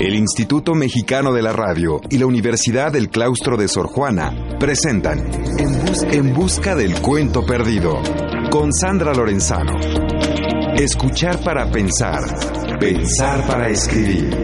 [0.00, 5.18] El Instituto Mexicano de la Radio y la Universidad del Claustro de Sor Juana presentan
[6.10, 8.00] En, Busca del Cuento Perdido
[8.50, 9.78] con Sandra Lorenzano.
[10.74, 12.22] Escuchar para pensar,
[12.78, 14.34] pensar para escribir.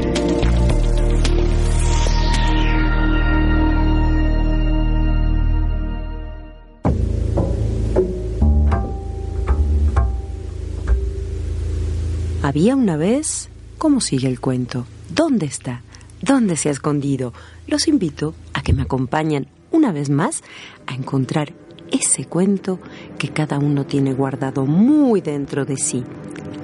[12.43, 13.49] Había una vez...
[13.79, 14.87] ¿Cómo sigue el cuento?
[15.15, 15.83] ¿Dónde está?
[16.23, 17.35] ¿Dónde se ha escondido?
[17.67, 20.43] Los invito a que me acompañen una vez más
[20.87, 21.53] a encontrar
[21.93, 22.81] ese cuento
[23.19, 26.05] que cada uno tiene guardado muy dentro de sí.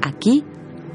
[0.00, 0.42] Aquí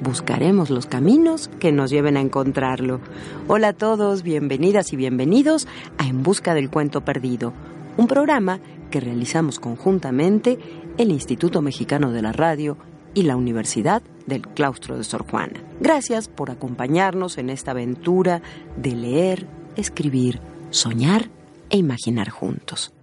[0.01, 2.99] buscaremos los caminos que nos lleven a encontrarlo.
[3.47, 5.67] Hola a todos, bienvenidas y bienvenidos
[5.99, 7.53] a En Busca del Cuento Perdido,
[7.95, 10.57] un programa que realizamos conjuntamente
[10.97, 12.75] el Instituto Mexicano de la Radio
[13.13, 15.63] y la Universidad del Claustro de Sor Juana.
[15.79, 18.41] Gracias por acompañarnos en esta aventura
[18.75, 21.29] de leer, escribir, soñar
[21.69, 22.93] e imaginar juntos.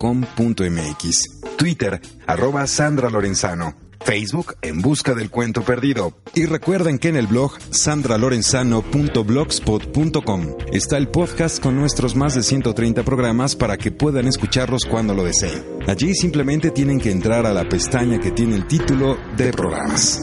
[1.57, 3.80] Twitter arroba Sandra Lorenzano.
[4.03, 6.13] Facebook en busca del cuento perdido.
[6.33, 13.03] Y recuerden que en el blog sandralorenzano.blogspot.com está el podcast con nuestros más de 130
[13.03, 15.63] programas para que puedan escucharlos cuando lo deseen.
[15.87, 20.19] Allí simplemente tienen que entrar a la pestaña que tiene el título de programas.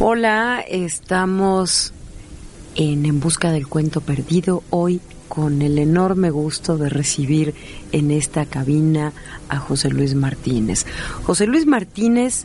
[0.00, 1.92] Hola, estamos
[2.74, 4.64] en En Busca del Cuento Perdido.
[4.70, 5.00] Hoy
[5.32, 7.54] con el enorme gusto de recibir
[7.90, 9.14] en esta cabina
[9.48, 10.84] a José Luis Martínez.
[11.22, 12.44] José Luis Martínez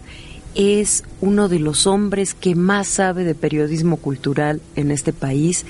[0.55, 5.65] es uno de los hombres que más sabe de periodismo cultural en este país,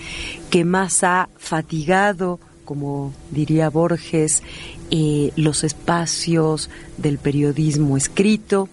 [0.51, 4.43] que más ha fatigado, como diría Borges,
[4.91, 6.69] eh, los espacios
[6.99, 8.69] del periodismo escrito,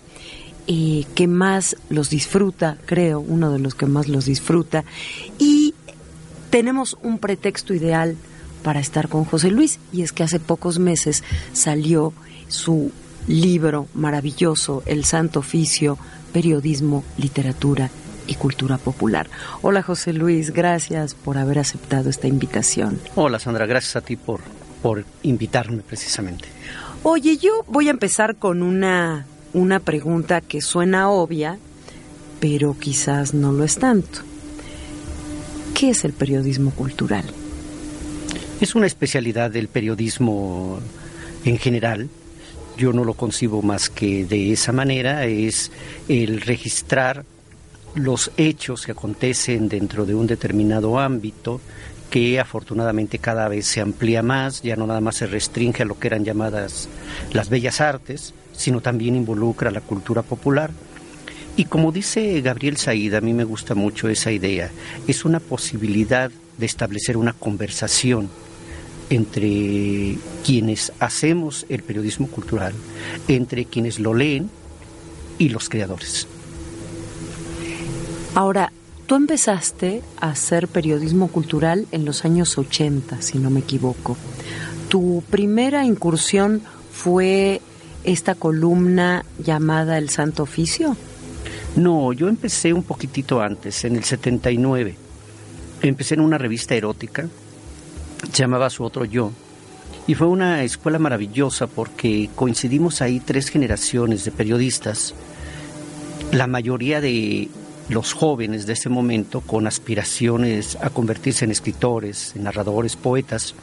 [0.66, 4.84] eh, que más los disfruta, creo, uno de los que más los disfruta,
[5.38, 5.72] y
[6.50, 8.18] tenemos un pretexto ideal
[8.64, 12.12] para estar con José Luis y es que hace pocos meses salió
[12.48, 12.90] su
[13.28, 15.98] libro maravilloso, El Santo Oficio,
[16.32, 17.90] Periodismo, Literatura
[18.26, 19.28] y Cultura Popular.
[19.60, 22.98] Hola José Luis, gracias por haber aceptado esta invitación.
[23.14, 24.40] Hola Sandra, gracias a ti por,
[24.82, 26.48] por invitarme precisamente.
[27.02, 31.58] Oye, yo voy a empezar con una, una pregunta que suena obvia,
[32.40, 34.20] pero quizás no lo es tanto.
[35.74, 37.24] ¿Qué es el periodismo cultural?
[38.60, 40.78] Es una especialidad del periodismo
[41.44, 42.08] en general.
[42.76, 45.70] Yo no lo concibo más que de esa manera, es
[46.08, 47.24] el registrar
[47.94, 51.60] los hechos que acontecen dentro de un determinado ámbito
[52.10, 55.98] que afortunadamente cada vez se amplía más, ya no nada más se restringe a lo
[55.98, 56.88] que eran llamadas
[57.32, 60.70] las bellas artes, sino también involucra la cultura popular.
[61.56, 64.70] Y como dice Gabriel Said, a mí me gusta mucho esa idea,
[65.06, 68.30] es una posibilidad de establecer una conversación
[69.10, 72.72] entre quienes hacemos el periodismo cultural,
[73.28, 74.50] entre quienes lo leen
[75.38, 76.26] y los creadores.
[78.34, 78.72] Ahora,
[79.06, 84.16] tú empezaste a hacer periodismo cultural en los años 80, si no me equivoco.
[84.88, 86.62] ¿Tu primera incursión
[86.92, 87.60] fue
[88.04, 90.96] esta columna llamada El Santo Oficio?
[91.76, 94.96] No, yo empecé un poquitito antes, en el 79.
[95.82, 97.28] Empecé en una revista erótica
[98.32, 99.32] se llamaba Su Otro Yo.
[100.06, 105.14] Y fue una escuela maravillosa porque coincidimos ahí tres generaciones de periodistas,
[106.32, 107.48] la mayoría de
[107.88, 113.54] los jóvenes de ese momento con aspiraciones a convertirse en escritores, en narradores, poetas.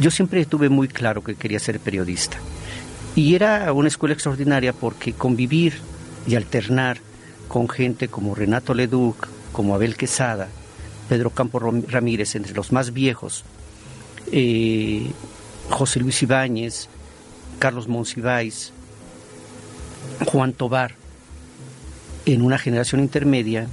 [0.00, 2.38] Yo siempre tuve muy claro que quería ser periodista.
[3.14, 5.74] Y era una escuela extraordinaria porque convivir
[6.26, 6.98] y alternar
[7.48, 10.48] con gente como Renato Leduc, como Abel Quesada,
[11.08, 13.44] Pedro Campo Ramírez, entre los más viejos,
[14.32, 15.10] eh,
[15.70, 16.88] José Luis Ibáñez,
[17.58, 18.72] Carlos Monsiváis,
[20.26, 20.94] Juan Tobar,
[22.26, 23.68] en una generación intermedia,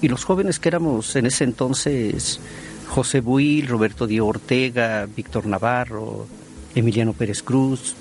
[0.00, 2.40] y los jóvenes que éramos en ese entonces,
[2.88, 6.26] José Buil, Roberto Díaz Ortega, Víctor Navarro,
[6.74, 7.94] Emiliano Pérez Cruz,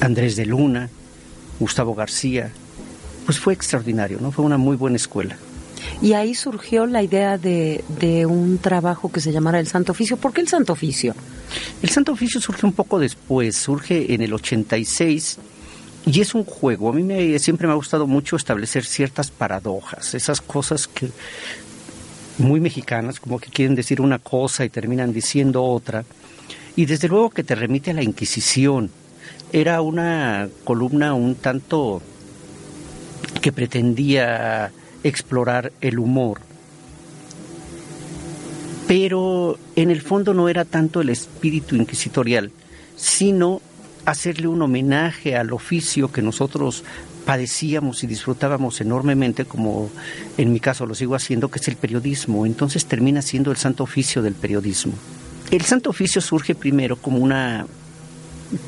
[0.00, 0.90] Andrés de Luna,
[1.58, 2.52] Gustavo García,
[3.24, 4.32] pues fue extraordinario, ¿no?
[4.32, 5.36] Fue una muy buena escuela.
[6.00, 10.16] Y ahí surgió la idea de, de, un trabajo que se llamara el Santo Oficio.
[10.16, 11.14] ¿Por qué el Santo Oficio?
[11.82, 15.38] El Santo Oficio surge un poco después, surge en el 86
[16.06, 16.88] y es un juego.
[16.88, 21.08] A mí me, siempre me ha gustado mucho establecer ciertas paradojas, esas cosas que
[22.38, 26.04] muy mexicanas, como que quieren decir una cosa y terminan diciendo otra.
[26.74, 28.90] Y desde luego que te remite a la Inquisición.
[29.52, 32.00] Era una columna un tanto
[33.42, 34.72] que pretendía
[35.04, 36.40] explorar el humor.
[38.86, 42.50] Pero en el fondo no era tanto el espíritu inquisitorial,
[42.96, 43.60] sino
[44.04, 46.84] hacerle un homenaje al oficio que nosotros
[47.24, 49.90] padecíamos y disfrutábamos enormemente, como
[50.36, 52.44] en mi caso lo sigo haciendo, que es el periodismo.
[52.46, 54.92] Entonces termina siendo el santo oficio del periodismo.
[55.50, 57.66] El santo oficio surge primero como una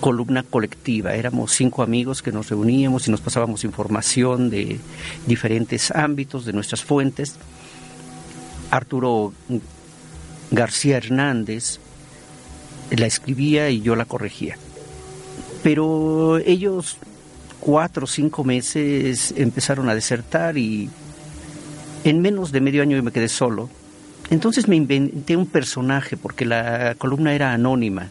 [0.00, 1.14] columna colectiva.
[1.14, 4.78] Éramos cinco amigos que nos reuníamos y nos pasábamos información de
[5.26, 7.36] diferentes ámbitos, de nuestras fuentes.
[8.70, 9.32] Arturo
[10.50, 11.78] García Hernández
[12.90, 14.56] la escribía y yo la corregía.
[15.62, 16.98] Pero ellos
[17.60, 20.90] cuatro o cinco meses empezaron a desertar y
[22.04, 23.70] en menos de medio año yo me quedé solo.
[24.30, 28.10] Entonces me inventé un personaje porque la columna era anónima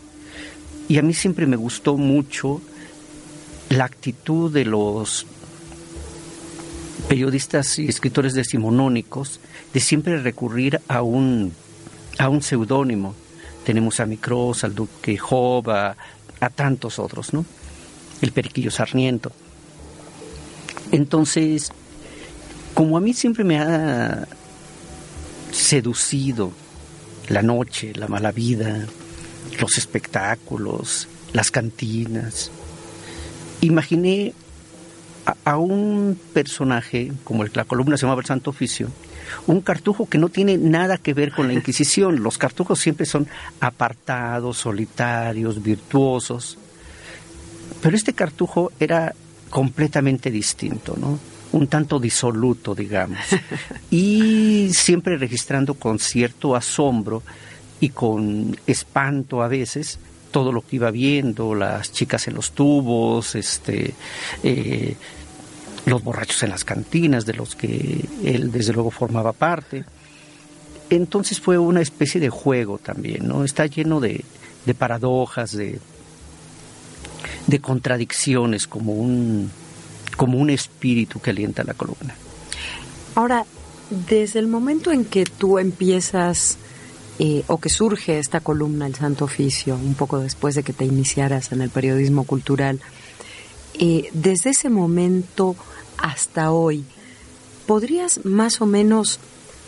[0.93, 2.61] y a mí siempre me gustó mucho
[3.69, 5.25] la actitud de los
[7.09, 9.39] periodistas y escritores decimonónicos
[9.73, 11.51] de siempre recurrir a un,
[12.19, 13.15] a un seudónimo.
[13.65, 15.97] Tenemos a Micros, al Duque Job, a,
[16.39, 17.43] a tantos otros, ¿no?
[18.21, 19.31] El Periquillo Sarniento.
[20.91, 21.71] Entonces,
[22.75, 24.27] como a mí siempre me ha
[25.51, 26.51] seducido
[27.29, 28.85] la noche, la mala vida,
[29.63, 32.51] los espectáculos, las cantinas,
[33.61, 34.33] imaginé
[35.45, 38.89] a, un personaje, como la columna se llamaba el Santo Oficio,
[39.47, 42.21] un cartujo que no tiene nada que ver con la Inquisición.
[42.21, 43.25] Los cartujos siempre son
[43.61, 46.57] apartados, solitarios, virtuosos.
[47.81, 49.15] Pero este cartujo era
[49.49, 51.17] completamente distinto, ¿no?
[51.53, 53.19] Un tanto disoluto, digamos.
[53.89, 57.23] Y siempre registrando con cierto asombro
[57.83, 59.99] y con espanto a veces
[60.31, 63.93] todo lo que iba viendo, las chicas en los tubos, este,
[64.41, 64.95] eh,
[65.85, 69.83] los borrachos en las cantinas, de los que él desde luego formaba parte.
[70.89, 73.43] Entonces fue una especie de juego también, ¿no?
[73.43, 74.23] Está lleno de,
[74.65, 75.81] de paradojas, de,
[77.47, 79.51] de contradicciones, como un,
[80.15, 82.15] como un espíritu que alienta la columna.
[83.15, 83.45] Ahora,
[83.89, 86.57] desde el momento en que tú empiezas
[87.19, 90.85] eh, o que surge esta columna, el Santo Oficio, un poco después de que te
[90.85, 92.79] iniciaras en el periodismo cultural,
[93.75, 95.55] eh, desde ese momento
[95.97, 96.85] hasta hoy,
[97.67, 99.19] ¿podrías más o menos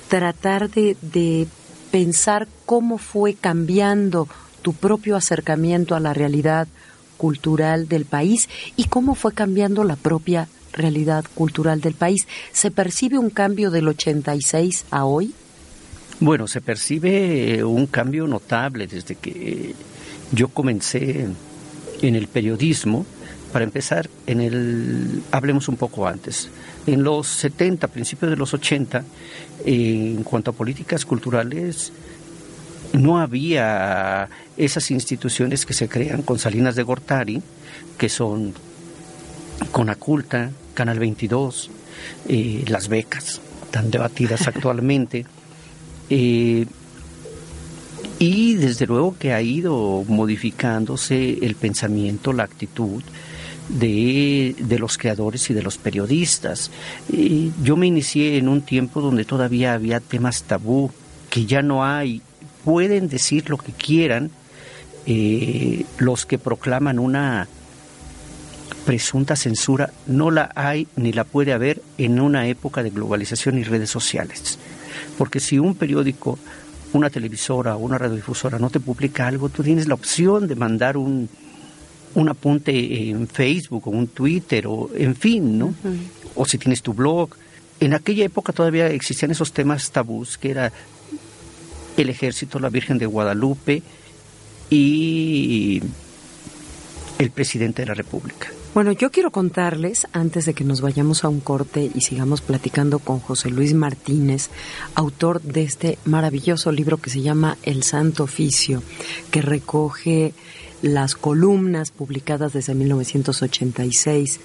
[0.07, 1.47] tratar de, de
[1.91, 4.27] pensar cómo fue cambiando
[4.61, 6.67] tu propio acercamiento a la realidad
[7.17, 12.27] cultural del país y cómo fue cambiando la propia realidad cultural del país.
[12.51, 15.33] ¿Se percibe un cambio del 86 a hoy?
[16.19, 19.75] Bueno, se percibe un cambio notable desde que
[20.31, 21.27] yo comencé
[22.01, 23.05] en el periodismo
[23.51, 26.49] para empezar, en el, hablemos un poco antes.
[26.87, 29.03] En los 70, principios de los 80,
[29.65, 31.91] en cuanto a políticas culturales,
[32.93, 37.41] no había esas instituciones que se crean con Salinas de Gortari,
[37.97, 38.53] que son
[39.71, 41.71] Conaculta, Canal 22,
[42.27, 43.41] eh, las becas
[43.71, 45.25] tan debatidas actualmente.
[46.09, 46.65] Eh,
[48.19, 53.03] y desde luego que ha ido modificándose el pensamiento, la actitud
[53.67, 56.71] de, de, los creadores y de los periodistas.
[57.63, 60.91] yo me inicié en un tiempo donde todavía había temas tabú,
[61.29, 62.21] que ya no hay.
[62.63, 64.31] Pueden decir lo que quieran
[65.07, 67.47] eh, los que proclaman una
[68.85, 73.63] presunta censura, no la hay ni la puede haber en una época de globalización y
[73.63, 74.57] redes sociales.
[75.17, 76.37] Porque si un periódico,
[76.93, 80.97] una televisora o una radiodifusora no te publica algo, tú tienes la opción de mandar
[80.97, 81.29] un,
[82.15, 85.73] un apunte en Facebook o un Twitter o en fin, ¿no?
[86.35, 87.29] O si tienes tu blog,
[87.79, 90.71] en aquella época todavía existían esos temas tabús, que era
[91.97, 93.83] el ejército, la Virgen de Guadalupe
[94.69, 95.81] y
[97.19, 98.47] el presidente de la República.
[98.75, 102.99] Bueno, yo quiero contarles, antes de que nos vayamos a un corte y sigamos platicando
[102.99, 104.49] con José Luis Martínez,
[104.95, 108.83] autor de este maravilloso libro que se llama El Santo Oficio,
[109.31, 110.33] que recoge
[110.81, 114.41] las columnas publicadas desde 1986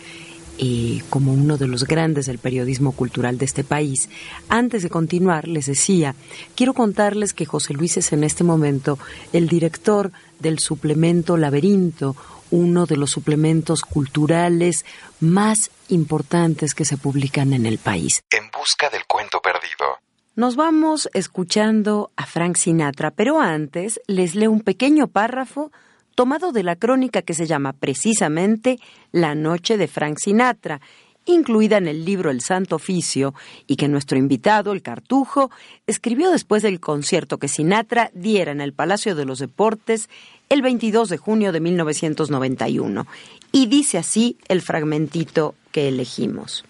[0.62, 4.10] eh, como uno de los grandes del periodismo cultural de este país.
[4.50, 6.14] Antes de continuar, les decía,
[6.54, 8.98] quiero contarles que José Luis es en este momento
[9.32, 12.14] el director del suplemento Laberinto,
[12.50, 14.84] uno de los suplementos culturales
[15.18, 18.22] más importantes que se publican en el país.
[18.30, 19.98] En busca del cuento perdido.
[20.36, 25.72] Nos vamos escuchando a Frank Sinatra, pero antes les leo un pequeño párrafo
[26.20, 28.78] tomado de la crónica que se llama precisamente
[29.10, 30.82] La Noche de Frank Sinatra,
[31.24, 33.32] incluida en el libro El Santo Oficio,
[33.66, 35.50] y que nuestro invitado, el Cartujo,
[35.86, 40.10] escribió después del concierto que Sinatra diera en el Palacio de los Deportes
[40.50, 43.06] el 22 de junio de 1991.
[43.50, 46.66] Y dice así el fragmentito que elegimos.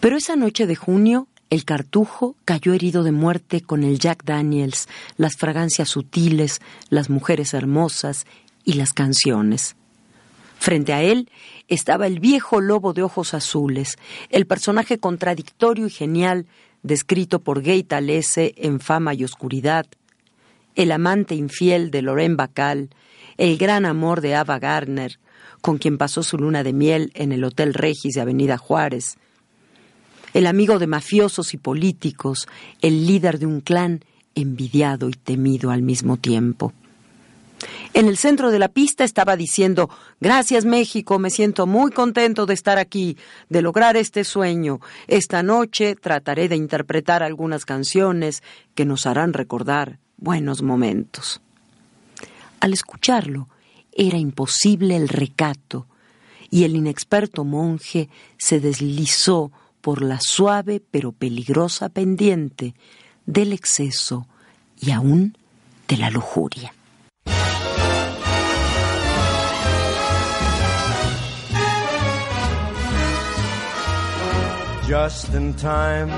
[0.00, 4.88] Pero esa noche de junio, el cartujo cayó herido de muerte con el Jack Daniels,
[5.16, 8.26] las fragancias sutiles, las mujeres hermosas
[8.64, 9.74] y las canciones.
[10.58, 11.30] Frente a él
[11.68, 13.96] estaba el viejo lobo de ojos azules,
[14.30, 16.46] el personaje contradictorio y genial
[16.82, 19.86] descrito por Gay Talese en Fama y Oscuridad,
[20.74, 22.90] el amante infiel de Lorraine Bacal,
[23.36, 25.18] el gran amor de Ava Gardner,
[25.60, 29.16] con quien pasó su luna de miel en el Hotel Regis de Avenida Juárez,
[30.38, 32.46] el amigo de mafiosos y políticos,
[32.80, 34.04] el líder de un clan
[34.36, 36.72] envidiado y temido al mismo tiempo.
[37.92, 39.90] En el centro de la pista estaba diciendo
[40.20, 43.16] Gracias México, me siento muy contento de estar aquí,
[43.48, 44.78] de lograr este sueño.
[45.08, 48.44] Esta noche trataré de interpretar algunas canciones
[48.76, 51.40] que nos harán recordar buenos momentos.
[52.60, 53.48] Al escucharlo,
[53.90, 55.88] era imposible el recato,
[56.48, 59.50] y el inexperto monje se deslizó
[59.88, 62.74] por la suave pero peligrosa pendiente
[63.24, 64.26] del exceso
[64.78, 65.34] y aún
[65.88, 66.74] de la lujuria.
[74.86, 76.10] Just in time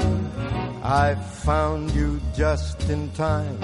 [0.82, 3.56] I found you just in time.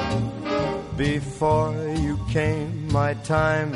[0.96, 3.72] Before you came, my time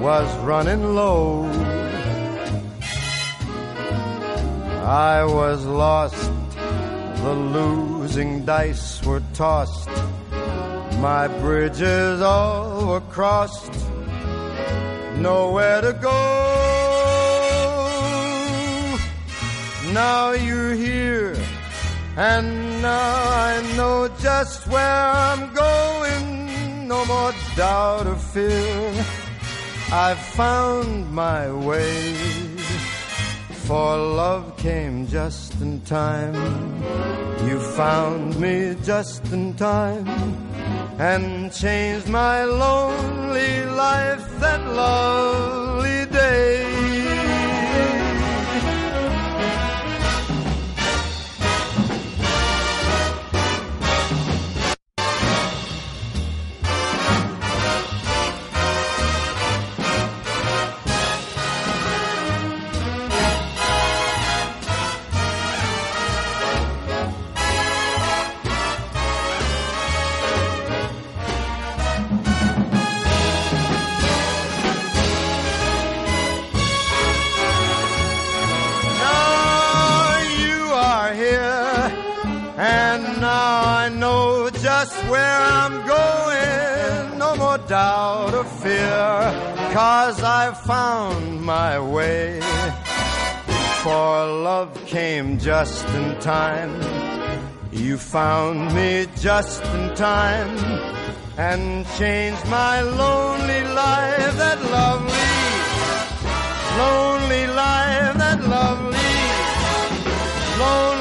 [0.00, 1.75] was running low.
[4.86, 9.90] I was lost, the losing dice were tossed.
[11.00, 13.72] My bridges all were crossed,
[15.16, 16.46] nowhere to go.
[19.92, 21.36] Now you're here
[22.16, 23.14] and now
[23.50, 26.86] I know just where I'm going.
[26.86, 29.04] No more doubt or fear.
[29.90, 32.55] I've found my way.
[33.66, 36.34] For love came just in time.
[37.48, 40.06] You found me just in time
[41.00, 45.65] and changed my lonely life that lovely
[85.10, 92.40] where I'm going, no more doubt or fear, cause I've found my way.
[93.82, 96.72] For love came just in time,
[97.72, 100.56] you found me just in time,
[101.38, 105.32] and changed my lonely life, that lovely,
[106.82, 109.12] lonely life, that lovely,
[110.58, 110.95] lonely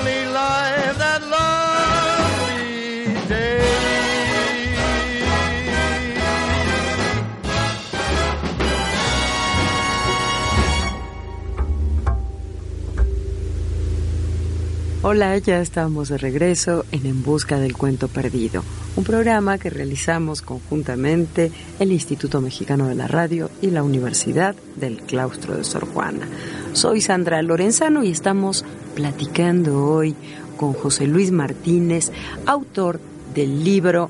[15.08, 18.64] Hola, ya estamos de regreso en En Busca del Cuento Perdido,
[18.96, 24.98] un programa que realizamos conjuntamente el Instituto Mexicano de la Radio y la Universidad del
[25.04, 26.28] Claustro de Sor Juana.
[26.74, 30.16] Soy Sandra Lorenzano y estamos platicando hoy
[30.58, 32.12] con José Luis Martínez,
[32.48, 33.00] autor
[33.36, 34.10] del libro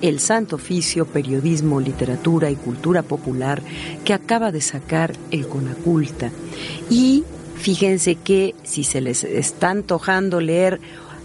[0.00, 3.60] El Santo Oficio, Periodismo, Literatura y Cultura Popular,
[4.04, 6.30] que acaba de sacar el Conaculta.
[6.88, 7.24] Y
[7.60, 10.80] Fíjense que si se les está antojando leer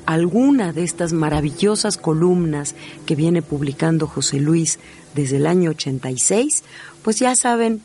[0.06, 2.76] alguna de estas maravillosas columnas
[3.06, 4.78] que viene publicando José Luis
[5.14, 6.66] desde el año 86,
[7.04, 7.82] pues ya saben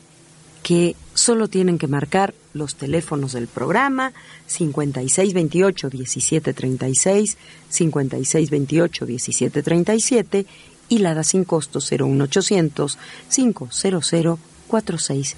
[0.63, 4.11] que solo tienen que marcar los teléfonos del programa
[4.47, 7.37] 5628 1736,
[7.69, 10.45] 5628 1737
[10.89, 12.97] y la da sin costo 01800
[13.29, 15.37] 500 46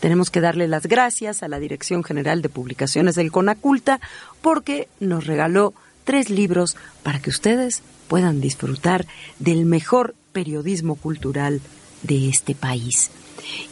[0.00, 4.00] tenemos que darle las gracias a la Dirección General de Publicaciones del Conaculta
[4.40, 9.06] porque nos regaló tres libros para que ustedes puedan disfrutar
[9.38, 11.60] del mejor periodismo cultural
[12.02, 13.10] de este país.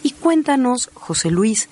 [0.03, 1.69] Y cuéntanos, José Luis,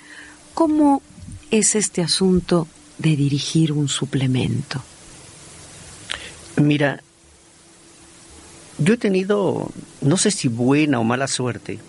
[0.54, 1.02] ¿cómo
[1.50, 4.82] es este asunto de dirigir un suplemento?
[6.56, 7.02] Mira,
[8.78, 11.80] yo he tenido, no sé si buena o mala suerte,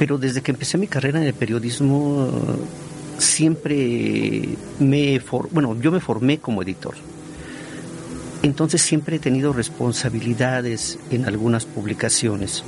[0.00, 2.30] pero desde que empecé mi carrera en el periodismo
[3.18, 6.94] siempre me bueno yo me formé como editor.
[8.42, 12.64] Entonces siempre he tenido responsabilidades en algunas publicaciones.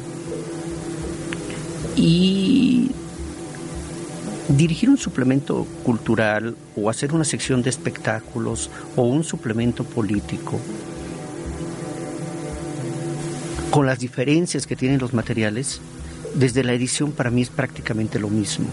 [1.97, 2.91] Y
[4.49, 10.61] dirigir un suplemento cultural o hacer una sección de espectáculos o un suplemento político
[13.71, 15.81] con las diferencias que tienen los materiales
[16.35, 18.67] desde la edición para mí es prácticamente lo mismo,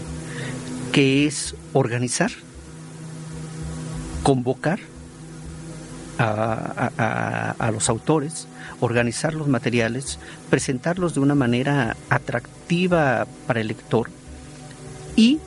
[0.92, 2.30] que es organizar,
[4.22, 4.80] convocar
[6.18, 8.46] a, los autores,
[8.80, 10.18] organizar los materiales,
[10.50, 14.10] presentarlos de una manera atractiva para el lector
[15.16, 15.38] y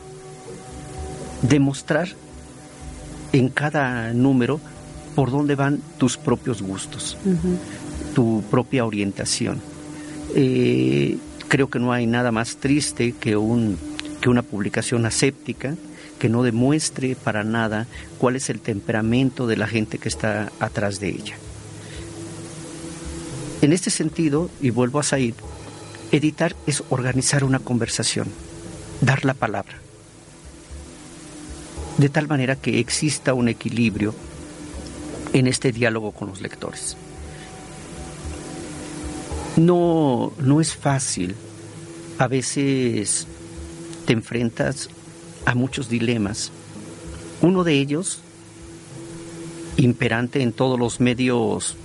[1.42, 2.10] demostrar
[3.34, 4.60] en cada número
[5.16, 7.18] por dónde van tus propios gustos,
[8.16, 9.62] tu propia orientación.
[10.36, 11.18] Eh,
[11.54, 13.78] creo que no hay nada más triste que, un,
[14.22, 15.76] que una publicación aséptica
[16.18, 17.86] que no demuestre para nada
[18.18, 21.36] cuál es el temperamento de la gente que está atrás de ella.
[23.62, 25.36] En este sentido, y vuelvo a Said,
[26.12, 28.30] editar es organizar una conversación,
[29.02, 29.76] dar la palabra,
[32.00, 34.16] de tal manera que exista un equilibrio
[35.34, 36.98] en este diálogo con los lectores.
[39.56, 41.36] No, no es fácil.
[42.24, 43.28] A veces
[44.06, 44.88] te enfrentas
[45.44, 46.54] a muchos dilemas.
[47.42, 48.22] Uno de ellos,
[49.76, 51.76] imperante en todos los medios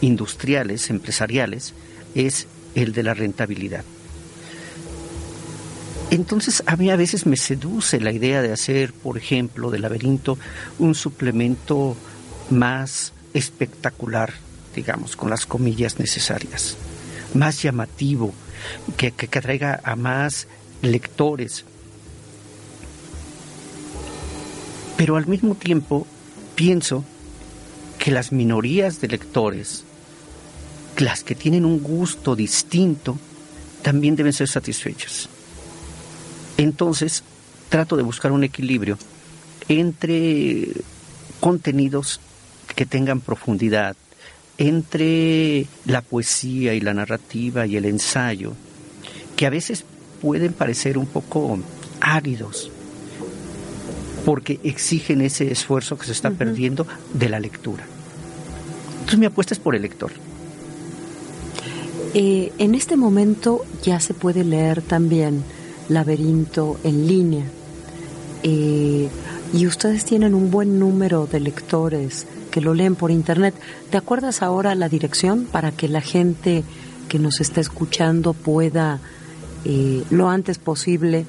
[0.00, 1.74] industriales, empresariales,
[2.14, 3.84] es el de la rentabilidad.
[6.10, 10.38] Entonces a mí a veces me seduce la idea de hacer, por ejemplo, del laberinto
[10.78, 11.94] un suplemento
[12.48, 14.32] más espectacular,
[14.74, 16.78] digamos, con las comillas necesarias
[17.34, 18.32] más llamativo,
[18.96, 20.46] que, que, atraiga a más
[20.82, 21.64] lectores.
[24.96, 26.06] Pero al mismo tiempo
[26.54, 27.04] pienso
[27.98, 29.84] que las minorías de lectores,
[30.98, 33.18] las que tienen un gusto distinto,
[33.82, 35.28] también deben ser satisfechas.
[36.56, 37.24] Entonces,
[37.68, 38.98] trato de buscar un equilibrio
[39.68, 40.68] entre
[41.40, 42.20] contenidos
[42.74, 43.96] que tengan profundidad,
[44.58, 48.52] entre la poesía y la narrativa y el ensayo,
[49.36, 49.84] que a veces
[50.20, 51.58] pueden parecer un poco
[52.00, 52.70] áridos,
[54.24, 57.84] porque exigen ese esfuerzo que se está perdiendo de la lectura.
[58.92, 60.12] Entonces mi apuesta es por el lector.
[62.14, 65.42] Eh, en este momento ya se puede leer también
[65.88, 67.44] Laberinto en línea.
[68.42, 69.08] Eh,
[69.52, 73.52] y ustedes tienen un buen número de lectores que lo leen por internet.
[73.90, 76.62] ¿Te acuerdas ahora la dirección para que la gente
[77.08, 79.00] que nos está escuchando pueda
[79.64, 81.26] eh, lo antes posible,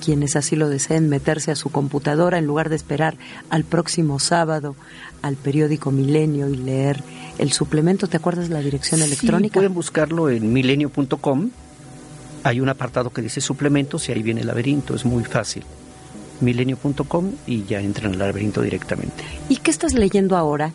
[0.00, 3.16] quienes así lo deseen, meterse a su computadora en lugar de esperar
[3.50, 4.76] al próximo sábado
[5.20, 7.02] al periódico Milenio y leer
[7.38, 8.06] el suplemento?
[8.06, 9.54] ¿Te acuerdas la dirección electrónica?
[9.54, 11.50] Pueden buscarlo en milenio.com.
[12.44, 15.64] Hay un apartado que dice suplementos y ahí viene el laberinto, es muy fácil
[16.40, 19.24] milenio.com y ya entran al laberinto directamente.
[19.48, 20.72] ¿Y qué estás leyendo ahora?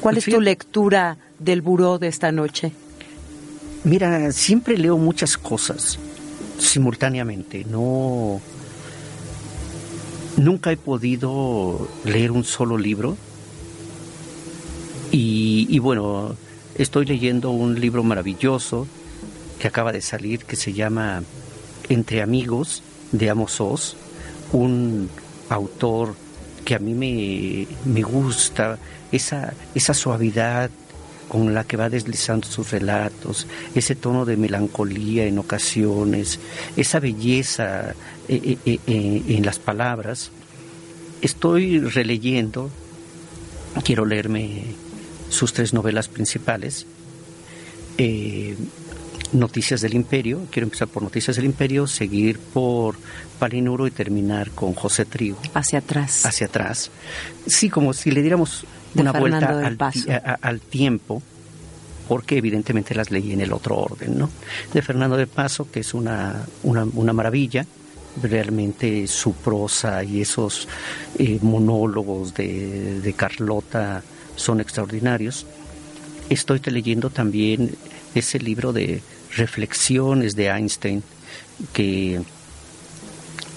[0.00, 2.72] ¿Cuál es tu lectura del buró de esta noche?
[3.84, 5.98] Mira, siempre leo muchas cosas
[6.58, 8.40] simultáneamente, no
[10.36, 13.16] nunca he podido leer un solo libro
[15.12, 16.36] y, bueno,
[16.76, 18.86] estoy leyendo un libro maravilloso
[19.58, 21.22] que acaba de salir que se llama
[21.88, 23.96] Entre Amigos de Amos Oz,
[24.52, 25.08] un
[25.48, 26.14] autor
[26.64, 28.78] que a mí me, me gusta,
[29.10, 30.70] esa, esa suavidad
[31.28, 33.46] con la que va deslizando sus relatos,
[33.76, 36.40] ese tono de melancolía en ocasiones,
[36.76, 37.94] esa belleza
[38.28, 40.32] eh, eh, eh, en las palabras.
[41.22, 42.68] Estoy releyendo,
[43.84, 44.64] quiero leerme
[45.28, 46.86] sus tres novelas principales.
[49.32, 52.96] Noticias del Imperio, quiero empezar por Noticias del Imperio, seguir por
[53.38, 55.38] Palinuro y terminar con José Trigo.
[55.54, 56.26] Hacia atrás.
[56.26, 56.90] Hacia atrás.
[57.46, 58.64] Sí, como si le diéramos
[58.94, 59.76] una vuelta
[60.40, 61.22] al, tiempo,
[62.08, 64.30] porque evidentemente las leí en el otro orden, ¿no?
[64.74, 67.64] De Fernando de Paso, que es una, una, maravilla,
[68.20, 70.66] realmente su prosa y esos
[71.18, 74.02] eh, monólogos de, de Carlota
[74.34, 75.46] son extraordinarios.
[76.28, 77.76] Estoy leyendo también
[78.14, 79.02] ese libro de
[79.36, 81.02] reflexiones de Einstein
[81.72, 82.20] que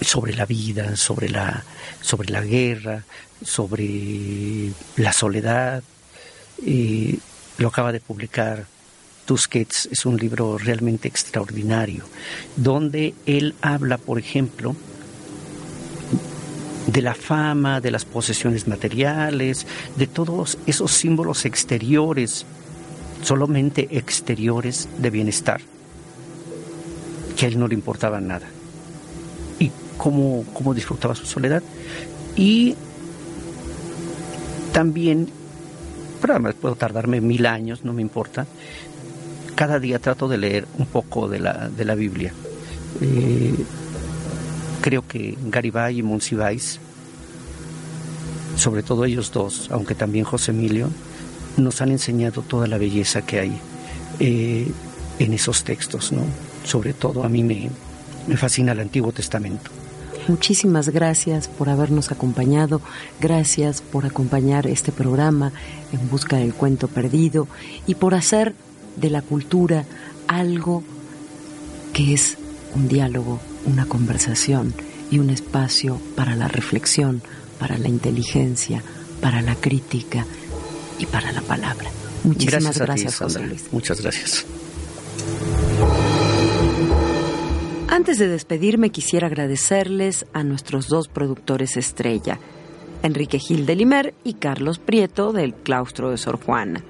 [0.00, 1.64] sobre la vida, sobre la,
[2.00, 3.04] sobre la guerra,
[3.42, 5.82] sobre la soledad.
[7.58, 8.66] lo acaba de publicar
[9.24, 12.04] Tusquets, es un libro realmente extraordinario,
[12.56, 14.76] donde él habla, por ejemplo,
[16.86, 22.44] de la fama, de las posesiones materiales, de todos esos símbolos exteriores
[23.24, 25.60] solamente exteriores de bienestar,
[27.36, 28.46] que a él no le importaba nada.
[29.58, 31.62] Y cómo, cómo disfrutaba su soledad.
[32.36, 32.76] Y
[34.72, 35.28] también,
[36.20, 38.46] pero además puedo tardarme mil años, no me importa,
[39.54, 42.32] cada día trato de leer un poco de la, de la Biblia.
[43.00, 43.54] Eh,
[44.80, 46.78] creo que Garibay y Monsiváis,
[48.56, 50.90] sobre todo ellos dos, aunque también José Emilio,
[51.56, 53.58] nos han enseñado toda la belleza que hay
[54.20, 54.70] eh,
[55.18, 56.22] en esos textos, ¿no?
[56.64, 57.70] Sobre todo a mí me,
[58.26, 59.70] me fascina el Antiguo Testamento.
[60.26, 62.80] Muchísimas gracias por habernos acompañado,
[63.20, 65.52] gracias por acompañar este programa
[65.92, 67.46] en busca del cuento perdido
[67.86, 68.54] y por hacer
[68.96, 69.84] de la cultura
[70.26, 70.82] algo
[71.92, 72.38] que es
[72.74, 74.72] un diálogo, una conversación
[75.10, 77.20] y un espacio para la reflexión,
[77.58, 78.82] para la inteligencia,
[79.20, 80.24] para la crítica
[80.98, 81.90] y para la palabra.
[82.24, 83.68] Muchísimas gracias, José Luis.
[83.72, 84.46] Muchas gracias.
[87.88, 92.40] Antes de despedirme quisiera agradecerles a nuestros dos productores estrella,
[93.02, 96.82] Enrique Gil de Limer y Carlos Prieto del Claustro de Sor Juana.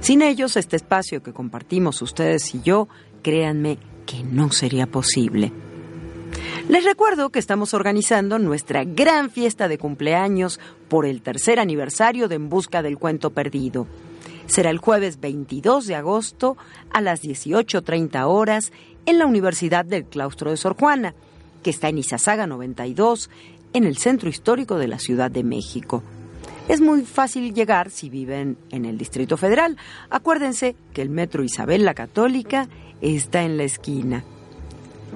[0.00, 2.88] Sin ellos, este espacio que compartimos ustedes y yo,
[3.22, 5.52] créanme que no sería posible.
[6.70, 12.36] Les recuerdo que estamos organizando nuestra gran fiesta de cumpleaños por el tercer aniversario de
[12.36, 13.88] En Busca del Cuento Perdido.
[14.46, 16.56] Será el jueves 22 de agosto
[16.92, 18.70] a las 18.30 horas
[19.04, 21.16] en la Universidad del Claustro de Sor Juana,
[21.64, 23.30] que está en Izazaga 92,
[23.72, 26.04] en el centro histórico de la Ciudad de México.
[26.68, 29.76] Es muy fácil llegar si viven en el Distrito Federal.
[30.08, 32.68] Acuérdense que el Metro Isabel la Católica
[33.00, 34.24] está en la esquina.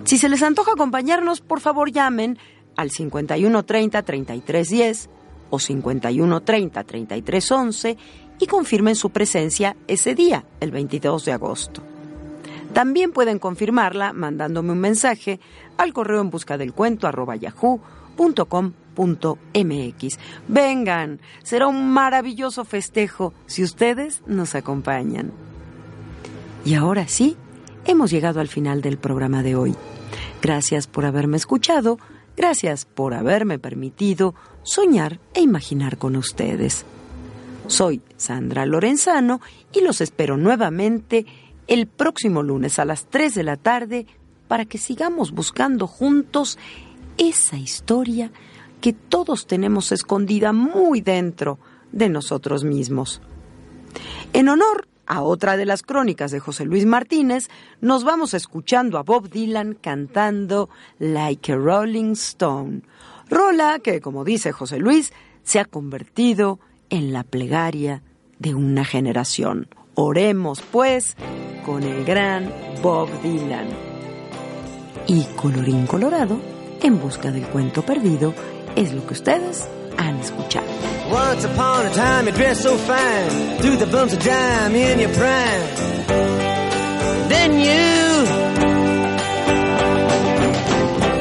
[0.03, 2.39] Si se les antoja acompañarnos, por favor llamen
[2.77, 5.11] al 5130 3310
[5.51, 7.97] o 5130 3311
[8.39, 11.83] y confirmen su presencia ese día, el 22 de agosto.
[12.73, 15.39] También pueden confirmarla mandándome un mensaje
[15.79, 17.79] al correo en busca del cuento arroba yahoo.com.mx.
[20.49, 25.31] Vengan, será un maravilloso festejo si ustedes nos acompañan.
[26.65, 27.37] Y ahora sí,
[27.87, 29.75] hemos llegado al final del programa de hoy.
[30.43, 31.99] Gracias por haberme escuchado,
[32.37, 36.85] gracias por haberme permitido soñar e imaginar con ustedes.
[37.67, 39.41] Soy Sandra Lorenzano
[39.73, 41.27] y los espero nuevamente
[41.67, 44.07] el próximo lunes a las 3 de la tarde
[44.49, 46.59] para que sigamos buscando juntos
[47.17, 48.31] esa historia
[48.81, 51.59] que todos tenemos escondida muy dentro
[51.91, 53.23] de nosotros mismos.
[54.35, 57.49] En honor a otra de las crónicas de José Luis Martínez,
[57.81, 62.83] nos vamos escuchando a Bob Dylan cantando Like a Rolling Stone,
[63.29, 65.13] rola que, como dice José Luis,
[65.43, 68.03] se ha convertido en la plegaria
[68.39, 69.69] de una generación.
[69.95, 71.17] Oremos, pues,
[71.65, 73.69] con el gran Bob Dylan.
[75.07, 76.41] Y colorín colorado,
[76.83, 78.35] en busca del cuento perdido,
[78.77, 80.67] es lo que ustedes han escuchado.
[81.11, 85.13] Once upon a time you dressed so fine, threw the bumps of dime in your
[85.13, 85.65] prime.
[87.29, 88.05] Then you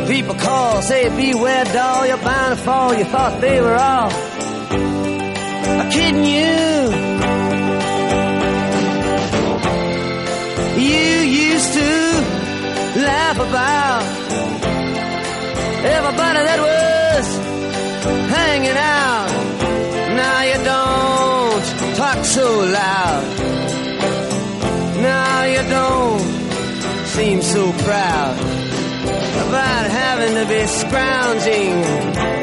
[0.08, 2.94] people call, say beware doll, you're bound to fall.
[2.94, 4.10] You thought they were all
[5.92, 6.54] kidding you.
[10.82, 11.90] You used to
[13.08, 14.04] laugh about
[15.86, 17.43] everybody that was
[18.06, 19.30] hanging out.
[20.16, 22.48] Now you don't talk so
[22.80, 23.24] loud.
[25.02, 26.22] Now you don't
[27.08, 28.38] seem so proud
[29.48, 32.43] about having to be scrounging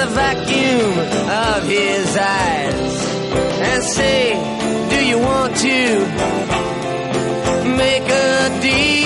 [0.00, 2.94] the vacuum of his eyes
[3.68, 4.32] and say,
[4.88, 6.06] Do you want to
[7.76, 9.00] make a deal?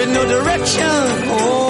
[0.00, 1.69] En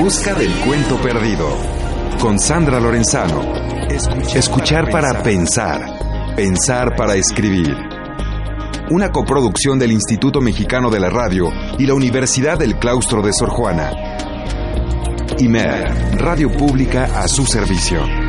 [0.00, 1.46] busca del cuento perdido.
[2.18, 3.42] Con Sandra Lorenzano.
[4.34, 6.34] Escuchar para pensar.
[6.34, 7.76] Pensar para escribir.
[8.90, 13.50] Una coproducción del Instituto Mexicano de la Radio y la Universidad del Claustro de Sor
[13.50, 13.90] Juana.
[15.38, 18.19] IMER, Radio Pública a su servicio.